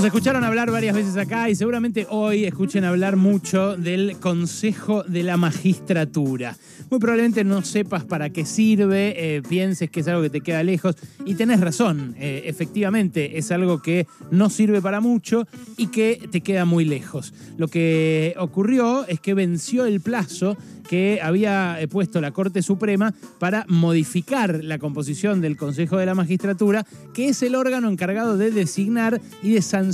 Nos 0.00 0.06
escucharon 0.06 0.44
hablar 0.44 0.70
varias 0.70 0.96
veces 0.96 1.14
acá 1.18 1.50
y 1.50 1.54
seguramente 1.54 2.06
hoy 2.08 2.46
escuchen 2.46 2.84
hablar 2.84 3.16
mucho 3.16 3.76
del 3.76 4.16
Consejo 4.18 5.02
de 5.02 5.22
la 5.22 5.36
Magistratura. 5.36 6.56
Muy 6.88 6.98
probablemente 6.98 7.44
no 7.44 7.60
sepas 7.60 8.04
para 8.04 8.30
qué 8.30 8.46
sirve, 8.46 9.12
eh, 9.36 9.42
pienses 9.46 9.90
que 9.90 10.00
es 10.00 10.08
algo 10.08 10.22
que 10.22 10.30
te 10.30 10.40
queda 10.40 10.62
lejos 10.62 10.96
y 11.26 11.34
tenés 11.34 11.60
razón, 11.60 12.14
eh, 12.18 12.44
efectivamente 12.46 13.36
es 13.36 13.52
algo 13.52 13.82
que 13.82 14.06
no 14.30 14.48
sirve 14.48 14.80
para 14.80 15.02
mucho 15.02 15.46
y 15.76 15.88
que 15.88 16.28
te 16.30 16.40
queda 16.40 16.64
muy 16.64 16.86
lejos. 16.86 17.34
Lo 17.58 17.68
que 17.68 18.34
ocurrió 18.38 19.06
es 19.06 19.20
que 19.20 19.34
venció 19.34 19.84
el 19.84 20.00
plazo 20.00 20.56
que 20.90 21.20
había 21.22 21.80
eh, 21.80 21.86
puesto 21.86 22.20
la 22.20 22.32
Corte 22.32 22.62
Suprema 22.62 23.14
para 23.38 23.64
modificar 23.68 24.64
la 24.64 24.80
composición 24.80 25.40
del 25.40 25.56
Consejo 25.56 25.98
de 25.98 26.06
la 26.06 26.16
Magistratura, 26.16 26.84
que 27.14 27.28
es 27.28 27.44
el 27.44 27.54
órgano 27.54 27.88
encargado 27.88 28.36
de 28.36 28.50
designar 28.50 29.20
y 29.40 29.52
de 29.52 29.62
sancionar 29.62 29.89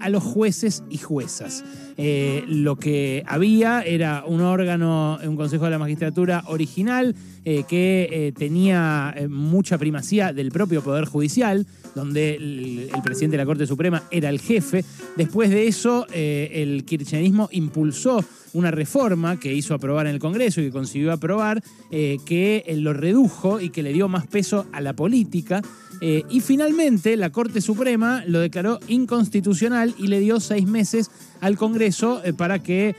a 0.00 0.08
los 0.08 0.22
jueces 0.22 0.82
y 0.90 0.98
juezas. 0.98 1.64
Eh, 1.96 2.44
lo 2.48 2.76
que 2.76 3.22
había 3.26 3.82
era 3.82 4.24
un 4.26 4.40
órgano, 4.40 5.18
un 5.24 5.36
Consejo 5.36 5.64
de 5.64 5.70
la 5.70 5.78
Magistratura 5.78 6.44
original 6.46 7.14
eh, 7.44 7.64
que 7.68 8.32
tenía 8.36 9.14
mucha 9.28 9.78
primacía 9.78 10.32
del 10.32 10.50
propio 10.50 10.82
Poder 10.82 11.04
Judicial, 11.04 11.66
donde 11.94 12.36
el, 12.36 12.90
el, 12.94 13.02
presidente 13.02 13.36
de 13.36 13.42
la 13.42 13.46
Corte 13.46 13.66
Suprema 13.66 14.04
era 14.10 14.28
el 14.28 14.40
jefe. 14.40 14.84
Después 15.16 15.50
de 15.50 15.66
eso, 15.66 16.06
el 16.12 16.84
kirchnerismo 16.84 17.48
impulsó 17.52 18.24
una 18.52 18.70
reforma 18.70 19.38
que 19.38 19.52
hizo 19.54 19.74
aprobar 19.74 20.06
en 20.06 20.14
el 20.14 20.20
Congreso 20.20 20.60
y 20.60 20.64
que 20.64 20.70
consiguió 20.70 21.12
aprobar, 21.12 21.62
eh, 21.90 22.18
que 22.24 22.64
eh, 22.66 22.76
lo 22.76 22.92
redujo 22.92 23.60
y 23.60 23.70
que 23.70 23.82
le 23.82 23.92
dio 23.92 24.08
más 24.08 24.26
peso 24.26 24.66
a 24.72 24.80
la 24.80 24.94
política. 24.94 25.62
Eh, 26.00 26.24
y 26.28 26.40
finalmente 26.40 27.16
la 27.16 27.30
Corte 27.30 27.60
Suprema 27.60 28.24
lo 28.26 28.40
declaró 28.40 28.80
inconstitucional 28.88 29.94
y 29.98 30.08
le 30.08 30.20
dio 30.20 30.40
seis 30.40 30.66
meses 30.66 31.10
al 31.40 31.56
Congreso 31.56 32.22
para 32.36 32.60
que 32.60 32.96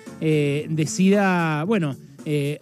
decida, 0.69 1.65
bueno, 1.65 1.97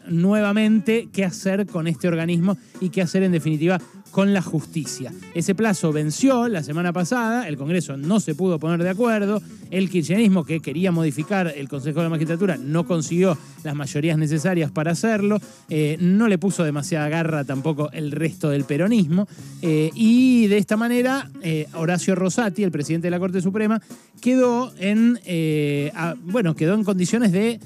nuevamente 0.07 1.09
qué 1.13 1.25
hacer 1.25 1.67
con 1.67 1.87
este 1.87 2.07
organismo 2.07 2.57
y 2.79 2.89
qué 2.89 3.03
hacer 3.03 3.21
en 3.21 3.31
definitiva 3.31 3.79
con 4.11 4.33
la 4.33 4.41
justicia. 4.41 5.11
Ese 5.33 5.55
plazo 5.55 5.91
venció 5.91 6.47
la 6.47 6.63
semana 6.63 6.93
pasada, 6.93 7.47
el 7.47 7.57
Congreso 7.57 7.97
no 7.97 8.19
se 8.19 8.35
pudo 8.35 8.59
poner 8.59 8.83
de 8.83 8.89
acuerdo, 8.89 9.41
el 9.71 9.89
kirchnerismo 9.89 10.43
que 10.43 10.59
quería 10.59 10.91
modificar 10.91 11.51
el 11.55 11.69
Consejo 11.69 11.99
de 11.99 12.03
la 12.03 12.09
Magistratura 12.09 12.57
no 12.57 12.85
consiguió 12.85 13.37
las 13.63 13.73
mayorías 13.73 14.17
necesarias 14.17 14.69
para 14.69 14.91
hacerlo, 14.91 15.39
eh, 15.69 15.97
no 15.99 16.27
le 16.27 16.37
puso 16.37 16.63
demasiada 16.63 17.09
garra 17.09 17.45
tampoco 17.45 17.89
el 17.91 18.11
resto 18.11 18.49
del 18.49 18.65
peronismo, 18.65 19.27
eh, 19.61 19.89
y 19.95 20.47
de 20.47 20.57
esta 20.57 20.75
manera 20.75 21.29
eh, 21.41 21.67
Horacio 21.73 22.13
Rosati, 22.15 22.63
el 22.63 22.71
presidente 22.71 23.07
de 23.07 23.11
la 23.11 23.19
Corte 23.19 23.41
Suprema, 23.41 23.81
quedó 24.19 24.73
en, 24.77 25.19
bueno, 26.25 26.55
quedó 26.55 26.73
en 26.75 26.83
condiciones 26.83 27.31
de 27.31 27.59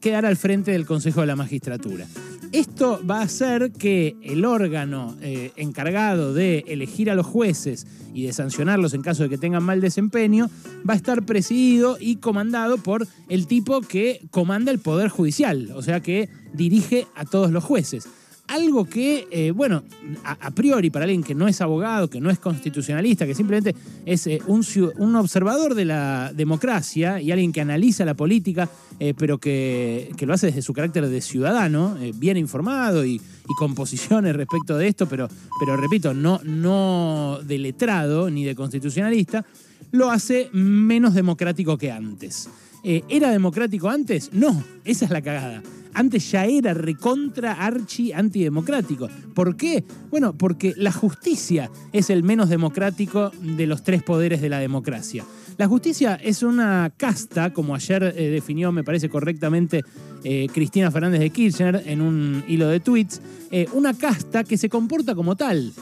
quedar 0.00 0.24
al 0.24 0.36
frente 0.36 0.72
del 0.72 0.86
Consejo 0.86 1.20
de 1.20 1.26
la 1.26 1.36
Magistratura. 1.36 2.06
Esto 2.52 3.00
va 3.08 3.20
a 3.20 3.22
hacer 3.22 3.70
que 3.70 4.16
el 4.22 4.44
órgano 4.44 5.16
eh, 5.22 5.52
encargado 5.54 6.34
de 6.34 6.64
elegir 6.66 7.08
a 7.08 7.14
los 7.14 7.24
jueces 7.26 7.86
y 8.12 8.24
de 8.24 8.32
sancionarlos 8.32 8.92
en 8.92 9.02
caso 9.02 9.22
de 9.22 9.28
que 9.28 9.38
tengan 9.38 9.62
mal 9.62 9.80
desempeño 9.80 10.50
va 10.88 10.94
a 10.94 10.96
estar 10.96 11.24
presidido 11.24 11.96
y 12.00 12.16
comandado 12.16 12.78
por 12.78 13.06
el 13.28 13.46
tipo 13.46 13.82
que 13.82 14.22
comanda 14.32 14.72
el 14.72 14.80
Poder 14.80 15.10
Judicial, 15.10 15.70
o 15.76 15.82
sea 15.82 16.00
que 16.00 16.28
dirige 16.52 17.06
a 17.14 17.24
todos 17.24 17.52
los 17.52 17.62
jueces 17.62 18.08
algo 18.50 18.84
que, 18.84 19.28
eh, 19.30 19.52
bueno, 19.52 19.84
a, 20.24 20.50
priori 20.50 20.90
para 20.90 21.04
alguien 21.04 21.22
que 21.22 21.36
no 21.36 21.46
es 21.46 21.60
abogado, 21.60 22.10
que 22.10 22.20
no 22.20 22.30
es 22.30 22.40
constitucionalista, 22.40 23.24
que 23.24 23.34
simplemente 23.34 23.76
es 24.04 24.26
eh, 24.26 24.40
un, 24.48 25.14
observador 25.14 25.76
de 25.76 25.84
la 25.84 26.32
democracia 26.34 27.20
y 27.20 27.30
alguien 27.30 27.52
que 27.52 27.60
analiza 27.60 28.04
la 28.04 28.14
política, 28.14 28.68
eh, 28.98 29.14
pero 29.16 29.38
que, 29.38 30.12
lo 30.20 30.34
hace 30.34 30.46
desde 30.46 30.62
su 30.62 30.72
carácter 30.72 31.06
de 31.06 31.20
ciudadano, 31.20 31.96
bien 32.16 32.36
informado 32.36 33.06
y, 33.06 33.20
con 33.58 33.74
posiciones 33.74 34.36
respecto 34.36 34.78
de 34.78 34.86
esto, 34.86 35.08
pero, 35.08 35.28
pero 35.58 35.76
repito, 35.76 36.14
no, 36.14 36.40
no 36.44 37.40
de 37.44 37.58
letrado 37.58 38.30
ni 38.30 38.44
de 38.44 38.54
constitucionalista, 38.54 39.44
lo 39.90 40.10
hace 40.10 40.50
menos 40.52 41.14
democrático 41.14 41.76
que 41.76 41.90
antes. 41.90 42.48
¿Era 42.82 43.30
democrático 43.30 43.88
antes? 43.88 44.30
No, 44.32 44.62
esa 44.84 45.04
es 45.04 45.10
la 45.10 45.22
cagada 45.22 45.62
antes 45.94 46.30
ya 46.30 46.44
era 46.44 46.74
recontra 46.74 47.52
archi 47.52 48.12
antidemocrático. 48.12 49.08
¿Por 49.34 49.56
qué? 49.56 49.84
Bueno, 50.10 50.34
porque 50.34 50.74
la 50.76 50.92
justicia 50.92 51.70
es 51.92 52.10
el 52.10 52.22
menos 52.22 52.48
democrático 52.48 53.30
de 53.40 53.66
los 53.66 53.82
tres 53.82 54.02
poderes 54.02 54.40
de 54.40 54.48
la 54.48 54.58
democracia. 54.58 55.24
La 55.56 55.68
justicia 55.68 56.14
es 56.14 56.42
una 56.42 56.92
casta, 56.96 57.52
como 57.52 57.74
ayer 57.74 58.14
eh, 58.16 58.28
definió, 58.30 58.72
me 58.72 58.84
parece 58.84 59.08
correctamente, 59.08 59.82
eh, 60.24 60.46
Cristina 60.52 60.90
Fernández 60.90 61.20
de 61.20 61.30
Kirchner 61.30 61.82
en 61.86 62.00
un 62.00 62.44
hilo 62.48 62.68
de 62.68 62.80
tweets, 62.80 63.20
eh, 63.50 63.66
una 63.72 63.94
casta 63.94 64.44
que 64.44 64.56
se 64.56 64.68
comporta 64.68 65.14
como 65.14 65.36
tal, 65.36 65.72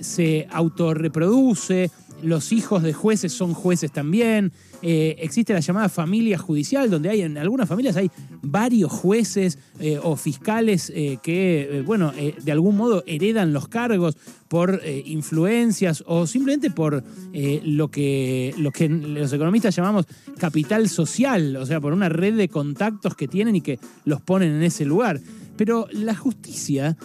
se 0.00 0.46
autorreproduce, 0.50 1.90
los 2.22 2.52
hijos 2.52 2.82
de 2.82 2.92
jueces 2.92 3.32
son 3.32 3.54
jueces 3.54 3.92
también. 3.92 4.52
Eh, 4.80 5.16
existe 5.18 5.52
la 5.52 5.60
llamada 5.60 5.88
familia 5.88 6.38
judicial, 6.38 6.88
donde 6.88 7.08
hay 7.08 7.22
en 7.22 7.36
algunas 7.36 7.68
familias 7.68 7.96
hay 7.96 8.10
varios 8.42 8.92
jueces 8.92 9.58
eh, 9.80 9.98
o 10.02 10.16
fiscales 10.16 10.92
eh, 10.94 11.18
que, 11.22 11.82
bueno, 11.84 12.12
de 12.12 12.52
algún 12.52 12.76
modo 12.76 13.02
heredan 13.06 13.52
los 13.52 13.68
cargos 13.68 14.16
por 14.48 14.80
influencias 15.04 16.02
o 16.06 16.26
simplemente 16.26 16.70
por 16.70 17.02
lo, 17.32 17.90
que, 17.90 18.54
que 18.72 18.88
los 18.88 19.32
economistas 19.32 19.74
llamamos 19.74 20.06
capital 20.38 20.88
social, 20.88 21.56
o 21.56 21.66
sea, 21.66 21.80
por 21.80 21.92
una 21.92 22.08
red 22.08 22.34
de 22.34 22.48
contactos 22.48 23.14
que 23.14 23.28
tienen 23.28 23.56
y 23.56 23.60
que 23.60 23.78
los 24.04 24.20
ponen 24.20 24.54
en 24.54 24.62
ese 24.62 24.84
lugar. 24.84 25.20
Pero 25.56 25.86
la 25.90 26.14
justicia 26.14 26.96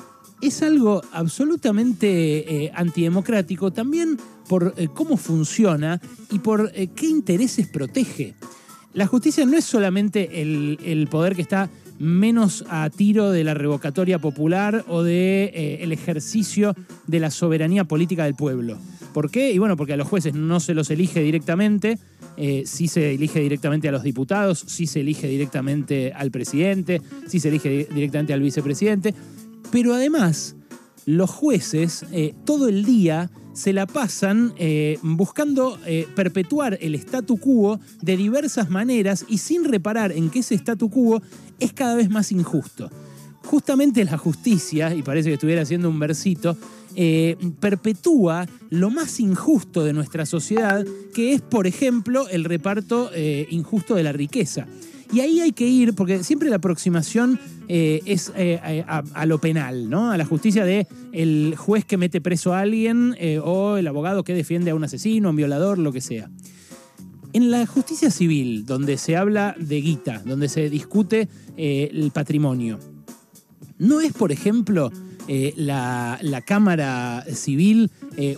es 0.41 0.61
algo 0.61 1.01
absolutamente 1.11 2.71
antidemocrático, 2.75 3.71
también 3.71 4.17
por 4.47 4.73
eh, 4.77 4.87
cómo 4.93 5.17
funciona 5.17 6.01
y 6.31 6.39
por 6.39 6.71
eh, 6.73 6.87
qué 6.95 7.07
intereses 7.07 7.67
protege. 7.67 8.33
La 8.93 9.07
justicia 9.07 9.45
no 9.45 9.57
es 9.57 9.65
solamente 9.65 10.41
el, 10.41 11.07
poder 11.09 11.35
que 11.35 11.41
está 11.41 11.69
menos 11.97 12.63
a 12.69 12.89
tiro 12.89 13.31
de 13.31 13.43
la 13.43 13.53
revocatoria 13.53 14.19
popular 14.19 14.85
o 14.87 15.01
de 15.01 15.45
eh, 15.45 15.77
el 15.81 15.91
ejercicio 15.91 16.75
de 17.07 17.19
la 17.19 17.31
soberanía 17.31 17.85
política 17.85 18.25
del 18.25 18.35
pueblo. 18.35 18.77
¿Por 19.13 19.31
qué? 19.31 19.51
Y 19.51 19.57
bueno, 19.57 19.77
porque 19.77 19.93
a 19.93 19.97
los 19.97 20.07
jueces 20.07 20.35
no 20.35 20.59
se 20.59 20.73
los 20.73 20.89
elige 20.89 21.21
directamente, 21.21 21.99
sí 22.65 22.87
se 22.87 23.13
elige 23.13 23.41
directamente 23.41 23.87
a 23.87 23.91
los 23.91 24.01
diputados, 24.01 24.63
sí 24.65 24.87
se 24.87 25.01
elige 25.01 25.27
directamente 25.27 26.11
al 26.15 26.31
presidente, 26.31 26.99
sí 27.27 27.39
se 27.39 27.49
elige 27.49 27.87
directamente 27.93 28.33
al 28.33 28.41
vicepresidente, 28.41 29.13
pero 29.71 29.93
además 29.93 30.55
los 31.05 31.29
jueces 31.29 32.07
todo 32.43 32.67
el 32.67 32.85
día 32.85 33.29
se 33.53 33.71
la 33.71 33.85
pasan 33.85 34.53
eh, 34.57 34.97
buscando 35.01 35.77
eh, 35.85 36.07
perpetuar 36.15 36.77
el 36.81 36.95
statu 36.95 37.37
quo 37.37 37.79
de 38.01 38.17
diversas 38.17 38.69
maneras 38.69 39.25
y 39.29 39.37
sin 39.37 39.63
reparar 39.63 40.11
en 40.11 40.29
que 40.29 40.39
ese 40.39 40.55
statu 40.55 40.89
quo 40.89 41.21
es 41.59 41.73
cada 41.73 41.95
vez 41.95 42.09
más 42.09 42.31
injusto. 42.31 42.89
Justamente 43.45 44.03
la 44.05 44.17
justicia, 44.17 44.93
y 44.95 45.03
parece 45.03 45.29
que 45.29 45.35
estuviera 45.35 45.61
haciendo 45.61 45.89
un 45.89 45.99
versito, 45.99 46.57
eh, 46.95 47.37
perpetúa 47.59 48.47
lo 48.69 48.89
más 48.89 49.19
injusto 49.19 49.83
de 49.83 49.93
nuestra 49.93 50.25
sociedad, 50.25 50.85
que 51.13 51.33
es, 51.33 51.41
por 51.41 51.67
ejemplo, 51.67 52.27
el 52.29 52.45
reparto 52.45 53.11
injusto 53.49 53.95
de 53.95 54.03
la 54.03 54.13
riqueza. 54.13 54.67
Y 55.13 55.19
ahí 55.19 55.41
hay 55.41 55.51
que 55.51 55.67
ir, 55.67 55.93
porque 55.93 56.23
siempre 56.23 56.49
la 56.49 56.55
aproximación 56.55 57.39
eh, 57.67 58.01
es 58.05 58.29
eh, 58.35 58.59
eh, 58.65 58.83
a, 58.87 59.25
lo 59.27 59.39
penal, 59.39 59.87
¿no? 59.87 60.09
A 60.09 60.17
la 60.17 60.25
justicia 60.25 60.65
de 60.65 60.87
el 61.11 61.53
juez 61.55 61.85
que 61.85 61.97
mete 61.97 62.19
preso 62.19 62.53
a 62.53 62.61
alguien 62.61 63.15
o 63.43 63.77
el 63.77 63.87
abogado 63.87 64.23
que 64.23 64.33
defiende 64.33 64.71
a 64.71 64.75
un 64.75 64.83
asesino, 64.83 65.27
a 65.27 65.31
un 65.31 65.37
violador, 65.37 65.77
lo 65.77 65.91
que 65.91 66.01
sea. 66.01 66.31
En 67.31 67.51
la 67.51 67.67
justicia 67.67 68.09
civil, 68.09 68.65
donde 68.65 68.97
se 68.97 69.15
habla 69.15 69.55
de 69.59 69.81
guita, 69.81 70.23
donde 70.25 70.49
se 70.49 70.71
discute 70.71 71.27
el 71.57 72.09
patrimonio, 72.11 72.79
¿no 73.77 74.01
es, 74.01 74.13
por 74.13 74.31
ejemplo, 74.31 74.91
la, 75.27 76.19
la, 76.21 76.41
Cámara 76.41 77.23
Civil 77.33 77.91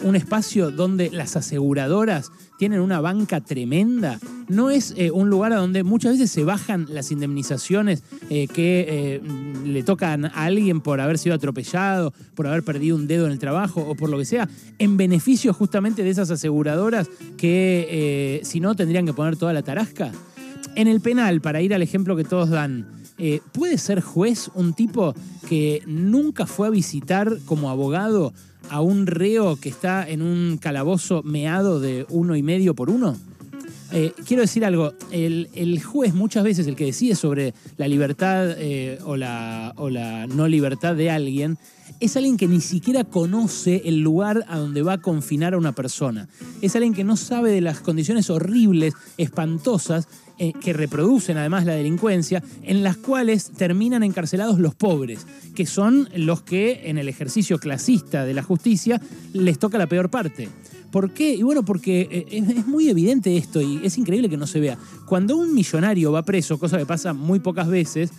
un 0.03 0.15
espacio 0.15 0.71
donde 0.71 1.09
las 1.09 1.35
aseguradoras 1.35 2.31
tienen 2.57 2.81
una 2.81 3.01
banca 3.01 3.41
tremenda. 3.41 4.19
No 4.47 4.69
es 4.69 4.93
eh, 4.97 5.11
un 5.11 5.29
lugar 5.29 5.53
a 5.53 5.57
donde 5.57 5.83
muchas 5.83 6.13
veces 6.13 6.31
se 6.31 6.43
bajan 6.43 6.87
las 6.89 7.11
indemnizaciones 7.11 8.03
eh, 8.29 8.47
que 8.47 8.85
eh, 8.87 9.21
le 9.65 9.83
tocan 9.83 10.25
a 10.25 10.29
alguien 10.29 10.81
por 10.81 11.01
haber 11.01 11.17
sido 11.17 11.35
atropellado, 11.35 12.13
por 12.35 12.47
haber 12.47 12.63
perdido 12.63 12.95
un 12.95 13.07
dedo 13.07 13.25
en 13.25 13.31
el 13.31 13.39
trabajo 13.39 13.81
o 13.81 13.95
por 13.95 14.09
lo 14.09 14.17
que 14.17 14.25
sea, 14.25 14.47
en 14.79 14.97
beneficio 14.97 15.53
justamente 15.53 16.03
de 16.03 16.09
esas 16.09 16.31
aseguradoras 16.31 17.09
que 17.38 18.41
si 18.43 18.59
no 18.59 18.75
tendrían 18.75 19.05
que 19.05 19.13
poner 19.13 19.35
toda 19.35 19.53
la 19.53 19.63
tarasca. 19.63 20.11
En 20.75 20.88
el 20.88 21.01
penal, 21.01 21.41
para 21.41 21.61
ir 21.61 21.73
al 21.73 21.81
ejemplo 21.81 22.15
que 22.15 22.23
todos 22.23 22.49
dan, 22.49 22.88
¿puede 23.51 23.77
ser 23.77 24.01
juez 24.01 24.50
un 24.56 24.73
tipo 24.73 25.13
que 25.47 25.81
nunca 25.85 26.45
fue 26.45 26.67
a 26.67 26.71
visitar 26.71 27.38
como 27.45 27.69
abogado 27.69 28.33
a 28.69 28.81
un 28.81 29.07
reo 29.07 29.56
que 29.57 29.69
está 29.69 30.07
en 30.07 30.21
un 30.21 30.57
calabozo 30.57 31.23
meado 31.23 31.79
de 31.79 32.06
uno 32.09 32.35
y 32.35 32.44
medio 32.44 32.73
por 32.73 32.89
uno? 32.89 33.15
Eh, 33.91 34.12
quiero 34.27 34.41
decir 34.41 34.65
algo, 34.65 34.94
el, 35.12 35.81
juez 35.81 36.13
muchas 36.13 36.44
veces, 36.44 36.67
el 36.67 36.75
que 36.75 36.85
decide 36.85 37.15
sobre 37.15 37.53
la 37.77 37.88
libertad 37.88 38.56
eh, 38.57 39.00
o 39.06 39.15
la 39.15 39.73
no 40.27 40.47
libertad 40.47 40.95
de 40.95 41.09
alguien, 41.09 41.57
es 41.99 42.17
alguien 42.17 42.37
que 42.37 42.47
ni 42.47 42.61
siquiera 42.61 43.03
conoce 43.03 43.83
el 43.85 44.01
lugar 44.01 44.45
a 44.47 44.57
donde 44.57 44.81
va 44.81 44.93
a 44.93 45.01
confinar 45.01 45.53
a 45.53 45.57
una 45.57 45.73
persona. 45.73 46.27
Es 46.61 46.75
alguien 46.75 46.93
que 46.93 47.03
no 47.03 47.17
sabe 47.17 47.51
de 47.51 47.61
las 47.61 47.79
condiciones 47.79 48.29
horribles, 48.29 48.93
espantosas, 49.17 50.07
eh, 50.37 50.51
que 50.51 50.73
reproducen 50.73 51.37
además 51.37 51.65
la 51.65 51.75
delincuencia, 51.75 52.43
en 52.63 52.83
las 52.83 52.97
cuales 52.97 53.51
terminan 53.51 54.03
encarcelados 54.03 54.59
los 54.59 54.75
pobres, 54.75 55.25
que 55.55 55.65
son 55.65 56.09
los 56.13 56.41
que 56.41 56.89
en 56.89 56.97
el 56.97 57.07
ejercicio 57.07 57.57
clasista 57.57 58.25
de 58.25 58.33
la 58.33 58.43
justicia 58.43 59.01
les 59.31 59.59
toca 59.59 59.77
la 59.77 59.88
peor 59.88 60.09
parte. 60.09 60.49
¿Por 60.91 61.11
qué? 61.11 61.33
Y 61.33 61.43
bueno, 61.43 61.63
porque 61.63 62.07
eh, 62.11 62.25
es 62.29 62.67
muy 62.67 62.89
evidente 62.89 63.38
esto 63.38 63.61
y 63.61 63.79
es 63.83 63.97
increíble 63.97 64.29
que 64.29 64.38
no 64.38 64.47
se 64.47 64.59
vea. 64.59 64.77
Cuando 65.05 65.38
un 65.38 65.53
millonario 65.53 66.11
va 66.11 66.23
preso, 66.23 66.59
cosa 66.59 66.77
que 66.77 66.85
pasa 66.85 67.13
muy 67.13 67.39
pocas 67.39 67.69
veces, 67.69 68.11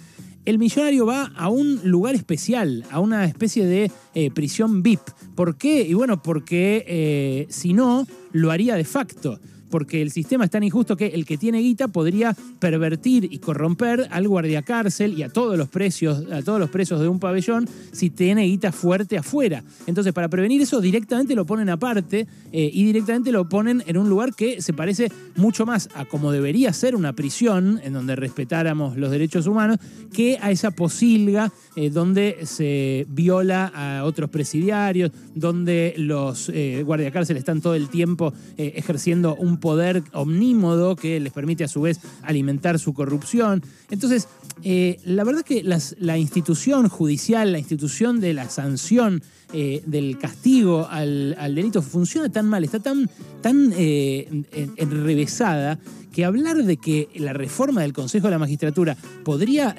el 0.46 0.58
millonario 0.58 1.04
va 1.04 1.32
a 1.36 1.48
un 1.50 1.80
lugar 1.84 2.14
especial, 2.14 2.84
a 2.90 3.00
una 3.00 3.24
especie 3.24 3.66
de 3.66 3.90
eh, 4.14 4.30
prisión 4.30 4.82
VIP. 4.82 5.00
¿Por 5.34 5.58
qué? 5.58 5.82
Y 5.82 5.92
bueno, 5.94 6.22
porque 6.22 6.84
eh, 6.86 7.46
si 7.50 7.72
no, 7.72 8.06
lo 8.32 8.50
haría 8.52 8.76
de 8.76 8.84
facto 8.84 9.38
porque 9.70 10.02
el 10.02 10.10
sistema 10.10 10.44
es 10.44 10.50
tan 10.50 10.62
injusto 10.62 10.96
que 10.96 11.06
el 11.06 11.24
que 11.24 11.38
tiene 11.38 11.60
guita 11.60 11.88
podría 11.88 12.36
pervertir 12.58 13.28
y 13.30 13.38
corromper 13.38 14.08
al 14.10 14.28
guardiacárcel 14.28 15.18
y 15.18 15.22
a 15.22 15.28
todos 15.28 15.56
los 15.56 15.68
precios, 15.68 16.24
a 16.30 16.42
todos 16.42 16.60
los 16.60 16.70
presos 16.70 17.00
de 17.00 17.08
un 17.08 17.18
pabellón 17.18 17.68
si 17.92 18.10
tiene 18.10 18.44
guita 18.44 18.72
fuerte 18.72 19.18
afuera. 19.18 19.62
Entonces, 19.86 20.12
para 20.12 20.28
prevenir 20.28 20.62
eso, 20.62 20.80
directamente 20.80 21.34
lo 21.34 21.44
ponen 21.44 21.68
aparte 21.68 22.26
eh, 22.52 22.70
y 22.72 22.84
directamente 22.84 23.32
lo 23.32 23.48
ponen 23.48 23.82
en 23.86 23.96
un 23.96 24.08
lugar 24.08 24.34
que 24.34 24.62
se 24.62 24.72
parece 24.72 25.10
mucho 25.36 25.66
más 25.66 25.88
a 25.94 26.04
como 26.04 26.32
debería 26.32 26.72
ser 26.72 26.96
una 26.96 27.12
prisión, 27.14 27.80
en 27.82 27.92
donde 27.92 28.16
respetáramos 28.16 28.96
los 28.96 29.10
derechos 29.10 29.46
humanos, 29.46 29.78
que 30.12 30.38
a 30.40 30.50
esa 30.50 30.70
posilga 30.70 31.52
eh, 31.74 31.90
donde 31.90 32.38
se 32.44 33.06
viola 33.08 33.72
a 33.74 34.04
otros 34.04 34.30
presidiarios, 34.30 35.10
donde 35.34 35.94
los 35.96 36.50
eh, 36.50 36.82
guardiacárceles 36.84 37.40
están 37.40 37.60
todo 37.60 37.74
el 37.74 37.88
tiempo 37.88 38.32
ejerciendo 38.56 39.34
un 39.34 39.55
poder 39.56 40.02
omnímodo 40.12 40.96
que 40.96 41.20
les 41.20 41.32
permite 41.32 41.64
a 41.64 41.68
su 41.68 41.82
vez 41.82 42.00
alimentar 42.22 42.78
su 42.78 42.94
corrupción. 42.94 43.62
Entonces, 43.90 44.28
eh, 44.62 44.98
la 45.04 45.24
verdad 45.24 45.42
que 45.42 45.62
la 45.62 46.18
institución 46.18 46.88
judicial, 46.88 47.52
la 47.52 47.58
institución 47.58 48.20
de 48.20 48.34
la 48.34 48.48
sanción, 48.48 49.22
eh, 49.52 49.82
del 49.86 50.18
castigo 50.18 50.88
al, 50.90 51.36
delito 51.54 51.80
funciona 51.80 52.28
tan 52.30 52.48
mal, 52.48 52.64
está 52.64 52.80
tan, 52.80 53.08
tan 53.42 53.72
eh, 53.76 54.28
enrevesada, 54.76 55.78
que 56.12 56.24
hablar 56.24 56.64
de 56.64 56.78
que 56.78 57.08
la 57.16 57.32
reforma 57.32 57.82
del 57.82 57.92
Consejo 57.92 58.26
de 58.26 58.30
la 58.32 58.38
Magistratura 58.38 58.96
podría 59.22 59.76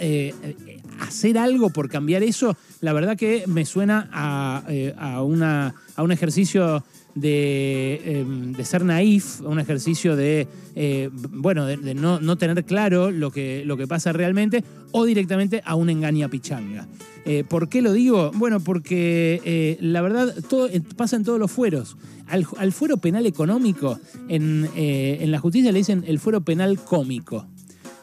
hacer 1.00 1.38
algo 1.38 1.72
por 1.72 1.90
cambiar 1.90 2.22
eso, 2.22 2.56
la 2.80 2.94
verdad 2.94 3.18
que 3.18 3.46
me 3.48 3.66
suena 3.66 4.08
a, 4.14 5.24
una, 5.24 5.74
a 5.96 6.04
un 6.04 6.12
ejercicio 6.12 6.84
Em, 7.24 8.54
de, 8.54 8.66
ser 8.66 8.86
naif, 8.86 9.42
un 9.42 9.60
ejercicio 9.60 10.16
de, 10.16 10.48
eh, 10.76 11.10
bueno, 11.12 11.66
de, 11.66 11.96
no, 11.96 12.38
tener 12.38 12.64
claro 12.64 13.12
lo 13.12 13.32
que, 13.32 13.64
lo 13.66 13.76
que 13.78 13.88
pasa 13.88 14.14
realmente, 14.14 14.64
o 14.92 15.06
directamente 15.06 15.62
a 15.66 15.76
un 15.76 15.90
engaña 15.90 16.30
pichanga. 16.30 16.88
Eh, 17.26 17.44
¿Por 17.48 17.70
qué 17.70 17.82
lo 17.82 17.92
digo? 17.92 18.32
Bueno, 18.36 18.60
porque 18.60 19.42
eh, 19.44 19.78
la 19.82 20.02
verdad 20.02 20.34
todo, 20.48 20.70
pasa 20.96 21.16
en 21.16 21.24
todos 21.24 21.40
los 21.40 21.52
fueros. 21.52 21.98
Al, 22.28 22.72
fuero 22.72 22.98
penal 22.98 23.26
económico, 23.26 24.00
en, 24.28 24.70
la 25.32 25.40
justicia 25.40 25.72
le 25.72 25.80
dicen 25.80 26.04
el 26.08 26.20
fuero 26.20 26.42
penal 26.42 26.78
cómico. 26.78 27.48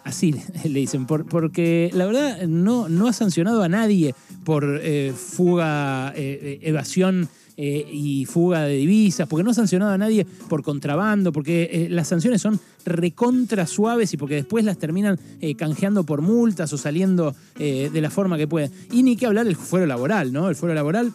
Así 0.03 0.35
le 0.65 0.81
dicen, 0.81 1.07
porque 1.07 1.91
la 1.93 2.07
verdad 2.07 2.43
no, 2.47 2.89
no 2.89 3.07
ha 3.07 3.13
sancionado 3.13 3.63
a 3.63 3.69
nadie 3.69 4.15
por 4.45 4.81
fuga, 5.15 6.13
evasión 6.17 7.29
eh, 7.57 7.87
y 7.89 8.25
fuga 8.25 8.65
de 8.65 8.75
divisas, 8.75 9.29
porque 9.29 9.45
no 9.45 9.53
ha 9.53 9.55
sancionado 9.55 9.93
a 9.93 9.99
nadie 9.99 10.27
por 10.49 10.65
contrabando, 10.65 11.31
porque 11.31 11.71
eh, 11.73 11.89
las 11.89 12.09
sanciones 12.09 12.43
son 12.43 12.59
recontra 12.85 13.67
suaves 13.67 14.13
y 14.13 14.17
porque 14.17 14.35
después 14.35 14.65
las 14.65 14.77
terminan 14.77 15.21
eh, 15.41 15.55
canjeando 15.55 16.05
por 16.05 16.21
multas 16.21 16.73
o 16.73 16.79
saliendo 16.79 17.35
de 17.57 18.01
la 18.01 18.11
forma 18.11 18.37
que 18.37 18.49
pueden. 18.49 18.73
Y 18.91 19.05
ni 19.05 19.17
que 19.17 19.27
hablar 19.27 19.47
del 19.47 19.57
fuero 19.57 19.87
laboral, 19.87 20.33
¿no? 20.33 20.49
El 20.49 20.57
fuero 20.57 20.75
laboral 20.75 21.13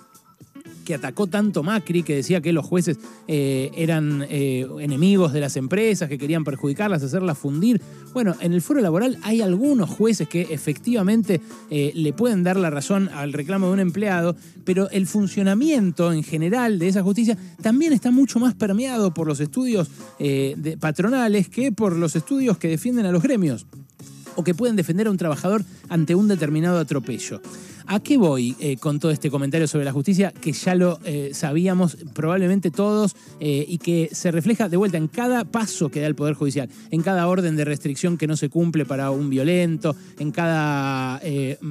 que 0.89 0.95
atacó 0.95 1.27
tanto 1.27 1.61
Macri, 1.61 2.01
que 2.01 2.15
decía 2.15 2.41
que 2.41 2.51
los 2.51 2.65
jueces 2.65 2.97
eh, 3.27 3.69
eran 3.75 4.25
eh, 4.27 4.65
enemigos 4.79 5.31
de 5.33 5.39
las 5.39 5.55
empresas, 5.55 6.09
que 6.09 6.17
querían 6.17 6.43
perjudicarlas, 6.43 7.03
hacerlas 7.03 7.37
fundir. 7.37 7.79
Bueno, 8.11 8.33
en 8.41 8.53
el 8.53 8.61
foro 8.63 8.81
laboral 8.81 9.19
hay 9.21 9.41
algunos 9.43 9.87
jueces 9.87 10.27
que 10.27 10.47
efectivamente 10.49 11.41
eh, 11.69 11.91
le 11.93 12.11
pueden 12.11 12.43
dar 12.43 12.57
la 12.57 12.71
razón 12.71 13.07
al 13.09 13.33
reclamo 13.33 13.67
de 13.67 13.73
un 13.73 13.79
empleado, 13.81 14.35
pero 14.65 14.89
el 14.89 15.05
funcionamiento 15.05 16.11
en 16.11 16.23
general 16.23 16.79
de 16.79 16.87
esa 16.87 17.03
justicia 17.03 17.37
también 17.61 17.93
está 17.93 18.09
mucho 18.09 18.39
más 18.39 18.55
permeado 18.55 19.13
por 19.13 19.27
los 19.27 19.39
estudios 19.39 19.91
patronales 20.79 21.49
que 21.49 21.71
por 21.71 21.95
los 21.95 22.15
estudios 22.15 22.57
que 22.57 22.67
defienden 22.67 23.05
a 23.05 23.11
los 23.11 23.21
gremios 23.21 23.67
o 24.35 24.43
que 24.43 24.55
pueden 24.55 24.75
defender 24.75 25.05
a 25.05 25.11
un 25.11 25.17
trabajador 25.17 25.63
ante 25.87 26.15
un 26.15 26.27
determinado 26.27 26.79
atropello. 26.79 27.41
¿A 27.91 27.99
qué 28.01 28.19
voy 28.19 28.55
eh, 28.59 28.77
con 28.77 28.99
todo 28.99 29.09
este 29.09 29.31
comentario 29.31 29.67
sobre 29.67 29.83
la 29.83 29.91
justicia 29.91 30.31
que 30.31 30.51
ya 30.51 30.75
lo 30.75 30.99
eh, 31.05 31.31
sabíamos 31.33 31.97
probablemente 32.13 32.69
todos 32.69 33.15
eh, 33.39 33.65
y 33.67 33.79
que 33.79 34.09
se 34.11 34.29
refleja 34.29 34.69
de 34.69 34.77
vuelta 34.77 34.97
en 34.97 35.07
cada 35.07 35.43
paso 35.43 35.89
que 35.89 35.99
da 35.99 36.05
el 36.05 36.13
Poder 36.13 36.35
Judicial, 36.35 36.69
en 36.91 37.01
cada 37.01 37.27
orden 37.27 37.55
de 37.55 37.65
restricción 37.65 38.19
que 38.19 38.27
no 38.27 38.37
se 38.37 38.49
cumple 38.49 38.85
para 38.85 39.09
un 39.09 39.31
violento, 39.31 39.95
en 40.19 40.29
cada 40.29 41.19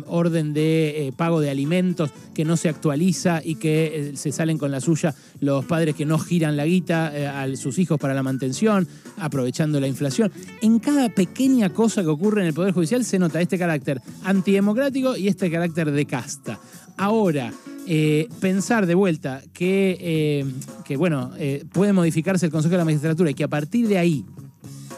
orden 0.07 0.55
de 0.55 1.15
pago 1.17 1.41
de 1.41 1.51
alimentos 1.51 2.11
que 2.35 2.45
no 2.45 2.57
se 2.57 2.69
actualiza 2.69 3.41
y 3.45 3.55
que 3.55 4.13
se 4.17 4.33
salen 4.33 4.59
con 4.59 4.73
la 4.73 4.81
suya 4.81 5.15
los 5.39 5.67
padres 5.67 5.95
que 5.95 6.05
no 6.05 6.19
giran 6.19 6.57
la 6.57 6.67
guita 6.67 7.43
a 7.43 7.57
sus 7.57 7.79
hijos 7.79 8.01
para 8.01 8.15
la 8.15 8.25
mantención, 8.25 8.89
aprovechando 9.19 9.79
la 9.79 9.87
inflación? 9.87 10.33
En 10.63 10.81
cada 10.81 11.11
pequeña 11.11 11.71
cosa 11.71 12.03
que 12.03 12.09
ocurre 12.09 12.41
en 12.41 12.49
el 12.49 12.55
Poder 12.55 12.75
Judicial 12.75 13.05
se 13.05 13.21
nota 13.21 13.41
este 13.41 13.57
carácter 13.57 14.03
antidemocrático 14.25 15.17
y 15.17 15.29
este 15.29 15.49
carácter 15.49 15.93
de 15.93 16.08
casta. 16.09 16.59
Ahora, 16.97 17.53
eh, 17.87 18.29
pensar 18.41 18.87
de 18.87 18.97
vuelta 18.97 19.41
que, 19.53 19.97
eh, 20.01 20.45
que 20.85 20.97
bueno, 20.97 21.31
eh, 21.39 21.65
puede 21.73 21.93
modificarse 21.93 22.47
el 22.47 22.53
Consejo 22.53 22.73
de 22.73 22.79
la 22.79 22.85
Magistratura 22.85 23.31
y 23.31 23.35
que 23.35 23.45
a 23.45 23.49
partir 23.49 23.87
de 23.87 23.99
ahí 23.99 24.27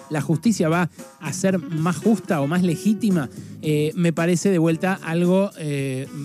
la 0.09 0.23
justicia 0.23 0.69
va 0.69 0.91
a 1.21 1.33
ser 1.33 1.59
más 1.59 1.99
justa 1.99 2.41
o 2.41 2.49
más 2.49 2.63
legítima, 2.63 3.29
me 3.95 4.13
parece 4.13 4.51
de 4.51 4.59
vuelta 4.59 4.99
algo 5.05 5.51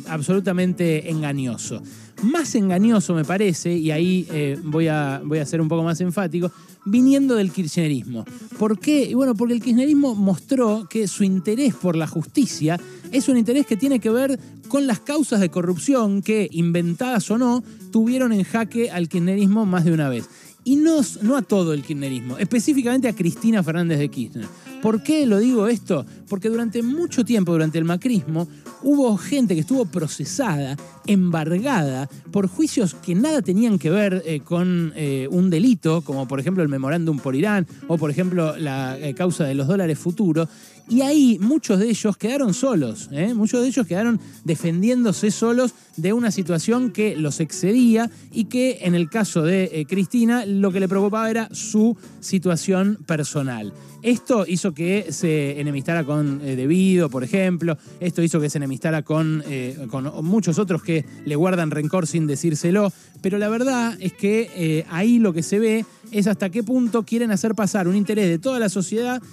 absolutamente 0.07 1.12
engañoso. 1.12 1.83
Más 2.25 2.55
engañoso 2.55 3.13
me 3.13 3.24
parece, 3.24 3.74
y 3.74 3.91
ahí 3.91 4.27
voy, 4.63 4.88
a, 4.88 5.22
voy 5.24 5.39
a 5.39 5.46
ser 5.46 5.62
un 5.62 5.67
poco 5.67 5.84
más 5.84 6.01
enfático, 6.01 6.51
viniendo 6.86 7.36
del 7.36 7.51
kirchnerismo. 7.51 8.25
¿Por 8.58 8.79
qué? 8.79 9.03
Y 9.03 9.13
bueno, 9.13 9.36
porque 9.36 9.53
el 9.53 9.62
kirchnerismo 9.62 10.15
mostró 10.15 10.88
que 10.89 11.08
su 11.08 11.24
interés 11.24 11.74
por 11.74 11.96
la 11.96 12.08
justicia 12.08 12.79
es 13.12 13.27
un 13.27 13.38
interés 13.38 13.65
que 13.65 13.75
tiene 13.75 14.00
que 14.00 14.10
ver 14.10 14.39
con 14.67 14.88
las 14.88 15.00
causas 15.00 15.39
de 15.39 15.50
corrupción 15.50 16.22
que, 16.22 16.48
inventadas 16.51 17.29
o 17.32 17.38
no, 17.38 17.63
tuvieron 17.91 18.34
en 18.34 18.44
jaque 18.44 18.91
al 18.91 19.10
kirchnerismo 19.10 19.65
más 19.65 19.86
de 19.86 19.94
una 19.94 20.10
vez. 20.10 20.29
Y 20.63 20.77
no, 20.77 21.01
no 21.22 21.38
a 21.38 21.44
todo 21.44 21.74
el 21.74 21.84
kirchnerismo, 21.84 22.38
específicamente 22.38 23.08
a 23.08 23.15
Cristina 23.15 23.62
Fernández 23.62 24.00
de 24.00 24.10
Kirchner. 24.10 24.48
¿Por 24.82 25.03
qué 25.03 25.25
lo 25.25 25.39
digo 25.39 25.67
esto? 25.67 26.05
Porque 26.27 26.50
durante 26.50 26.82
mucho 26.82 27.24
tiempo, 27.24 27.51
durante 27.51 27.77
el 27.77 27.86
macrismo, 27.86 28.48
hubo 28.84 29.17
gente 29.17 29.55
que 29.55 29.62
estuvo 29.62 29.86
procesada, 29.86 30.77
embargada, 31.08 32.10
por 32.32 32.48
juicios 32.48 32.96
que 32.96 33.15
nada 33.15 33.41
tenían 33.41 33.79
que 33.79 33.89
ver 33.89 34.24
eh, 34.25 34.41
con 34.41 34.94
eh, 34.96 35.27
un 35.29 35.50
delito, 35.50 36.01
como 36.01 36.27
por 36.27 36.39
ejemplo 36.39 36.63
el 36.63 36.70
memorándum 36.70 37.20
por 37.20 37.36
Irán 37.36 37.67
o 37.88 37.98
por 37.98 38.10
ejemplo 38.10 38.58
la 38.58 38.98
eh, 39.00 39.13
causa 39.13 39.46
de 39.46 39.55
los 39.55 39.67
dólares 39.67 39.98
futuros, 40.00 40.50
y 40.87 41.01
ahí 41.01 41.39
muchos 41.41 41.79
de 41.79 41.89
ellos 41.89 42.15
quedaron 42.15 42.53
solos, 42.53 43.09
¿eh? 43.11 43.33
muchos 43.33 43.61
de 43.61 43.67
ellos 43.69 43.87
quedaron 43.87 44.19
defendiéndose 44.43 45.31
solos 45.31 45.73
de 45.97 46.13
una 46.13 46.29
situación 46.29 46.91
que 46.91 47.15
los 47.15 47.39
excedía 47.39 48.11
y 48.31 48.45
que 48.45 48.79
en 48.81 48.93
el 48.93 49.09
caso 49.09 49.41
de 49.41 49.71
eh, 49.73 49.85
Cristina 49.85 50.45
lo 50.45 50.71
que 50.71 50.79
le 50.79 50.87
preocupaba 50.87 51.29
era 51.29 51.49
su 51.53 51.97
situación 52.19 52.99
personal. 53.07 53.73
Esto 54.03 54.45
hizo 54.47 54.73
que 54.73 55.07
se 55.11 55.59
enemistara 55.59 56.03
con 56.03 56.39
eh, 56.43 56.55
Debido, 56.55 57.09
por 57.09 57.23
ejemplo. 57.23 57.75
Esto 57.99 58.21
hizo 58.21 58.39
que 58.39 58.51
se 58.51 58.59
enemistara 58.59 59.01
con, 59.01 59.43
con, 59.89 60.23
muchos 60.23 60.59
otros 60.59 60.83
que 60.83 61.03
le 61.25 61.35
guardan 61.35 61.71
rencor 61.71 62.05
sin 62.05 62.27
decírselo. 62.27 62.93
Pero 63.23 63.39
la 63.39 63.49
verdad 63.49 63.97
es 63.99 64.13
que 64.13 64.85
ahí 64.91 65.17
lo 65.17 65.33
que 65.33 65.41
se 65.41 65.57
ve 65.57 65.85
es 66.11 66.27
hasta 66.27 66.51
qué 66.51 66.61
punto 66.61 67.03
quieren 67.03 67.31
hacer 67.31 67.55
pasar 67.55 67.87
un 67.87 67.95
interés 67.95 68.29
de 68.29 68.37
toda 68.37 68.59
la 68.59 68.69
sociedad 68.69 69.23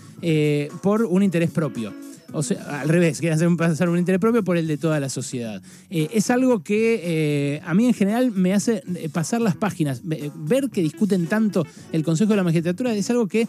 por 0.80 1.02
un 1.02 1.22
interés 1.22 1.41
propio. 1.50 2.11
O 2.32 2.42
sea, 2.42 2.80
al 2.80 2.88
revés, 2.88 3.20
quieren 3.20 3.36
hacer 3.36 3.48
pasar 3.56 3.88
un 3.88 3.98
interés 3.98 4.20
propio 4.20 4.42
por 4.42 4.56
el 4.56 4.66
de 4.66 4.76
toda 4.76 5.00
la 5.00 5.08
sociedad. 5.08 5.62
Eh, 5.90 6.08
es 6.12 6.30
algo 6.30 6.62
que 6.62 7.00
eh, 7.02 7.60
a 7.64 7.74
mí 7.74 7.86
en 7.86 7.94
general 7.94 8.30
me 8.30 8.54
hace 8.54 8.82
eh, 8.94 9.08
pasar 9.10 9.40
las 9.40 9.56
páginas, 9.56 10.02
ver 10.02 10.70
que 10.70 10.82
discuten 10.82 11.26
tanto 11.26 11.66
el 11.92 12.02
Consejo 12.02 12.30
de 12.30 12.36
la 12.36 12.42
Magistratura 12.42 12.94
es 12.94 13.10
algo 13.10 13.26
que 13.26 13.48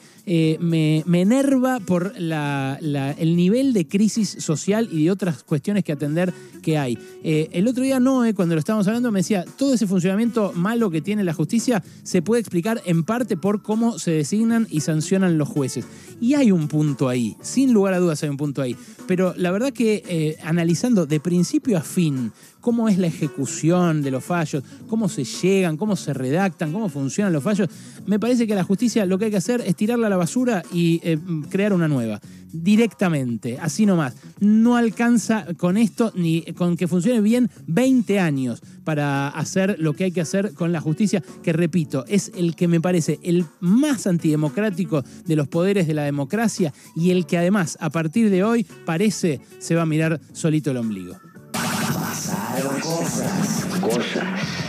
me, 0.60 1.04
enerva 1.22 1.80
por 1.80 2.13
el 2.18 3.36
nivel 3.36 3.74
de 3.74 3.88
crisis 3.88 4.36
social 4.40 4.90
y 4.92 5.06
de 5.06 5.12
otras 5.12 5.44
cuestiones 5.44 5.84
que 5.84 5.92
atender 5.92 6.34
que 6.62 6.78
hay. 6.78 6.98
el 7.24 7.68
otro 7.68 7.84
día 7.84 8.00
Noé, 8.00 8.34
cuando 8.34 8.56
lo 8.56 8.60
estábamos 8.60 8.88
hablando, 8.88 9.12
me 9.12 9.20
decía, 9.20 9.46
todo 9.58 9.74
ese 9.74 9.88
funcionamiento 9.88 10.52
malo 10.54 10.90
que 10.90 11.02
tiene 11.02 11.24
la 11.24 11.34
justicia 11.34 11.84
se 12.04 12.22
puede 12.22 12.42
explicar 12.42 12.82
en 12.86 13.04
parte 13.04 13.38
por 13.38 13.62
cómo 13.62 14.00
se 14.00 14.12
designan 14.12 14.68
y 14.70 14.82
sancionan 14.82 15.38
los 15.38 15.48
jueces. 15.48 15.86
Y 16.20 16.34
hay 16.36 16.52
un 16.52 16.68
punto 16.68 17.10
ahí, 17.10 17.36
sin 17.42 17.74
lugar 17.74 17.94
a 17.94 18.00
dudas 18.00 18.22
hay 18.24 18.30
un 18.30 18.38
punto 18.38 18.62
ahí. 18.62 18.73
Pero 19.08 19.34
la 19.38 19.51
verdad 19.51 19.72
que 19.72 20.03
eh, 20.08 20.38
analizando 20.44 21.06
de 21.06 21.20
principio 21.20 21.77
a 21.77 21.82
fin 21.82 22.32
cómo 22.62 22.88
es 22.88 22.98
la 22.98 23.08
ejecución 23.08 24.01
de 24.01 24.12
los 24.12 24.24
fallos, 24.24 24.63
cómo 24.88 25.10
se 25.10 25.25
llegan, 25.25 25.75
cómo 25.75 25.98
se 25.98 26.13
redactan, 26.13 26.72
cómo 26.72 26.88
funcionan 26.88 27.34
los 27.34 27.44
fallos, 27.44 27.68
me 28.06 28.20
parece 28.20 28.48
que 28.48 28.56
la 28.56 28.63
justicia 28.63 29.06
lo 29.06 29.20
que 29.20 29.25
hay 29.25 29.32
que 29.32 29.38
hacer 29.38 29.62
es 29.62 29.75
tirarla 29.75 30.08
a 30.08 30.10
la 30.10 30.18
basura 30.18 30.63
y 30.72 31.01
eh, 31.03 31.20
crear 31.50 31.74
una 31.74 31.89
nueva. 31.89 32.22
Directamente, 32.53 33.57
así 33.60 33.86
nomás. 33.86 34.13
No 34.39 34.75
alcanza 34.75 35.45
con 35.57 35.75
esto 35.75 36.12
ni 36.15 36.43
con 36.53 36.77
que 36.77 36.88
funcione 36.88 37.19
bien 37.19 37.50
20 37.65 38.19
años 38.19 38.62
para 38.83 39.27
hacer 39.29 39.77
lo 39.79 39.93
que 39.93 40.05
hay 40.05 40.12
que 40.12 40.22
hacer 40.22 40.53
con 40.53 40.72
la 40.72 40.79
justicia, 40.79 41.24
que 41.41 41.51
repito, 41.51 42.05
es 42.07 42.31
el 42.36 42.55
que 42.55 42.67
me 42.67 42.79
parece 42.79 43.19
el 43.24 43.45
más 43.60 44.05
antidemocrático 44.05 45.03
de 45.25 45.36
los 45.36 45.48
poderes 45.48 45.88
de 45.88 45.95
la 45.95 46.03
democracia 46.03 46.74
y 46.95 47.10
el 47.10 47.25
que 47.25 47.39
además 47.39 47.77
a 47.81 47.89
partir 47.89 48.29
de 48.29 48.43
hoy 48.43 48.65
parece 48.86 49.41
se 49.60 49.75
va 49.75 49.81
a 49.81 49.88
mirar 49.88 50.22
solito 50.31 50.72
el 50.72 50.77
ombligo. 50.77 51.15
Pasaron 51.51 52.79
cosas. 52.79 53.65
Cosas. 53.81 54.53